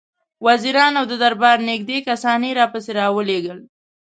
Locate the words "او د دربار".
0.99-1.57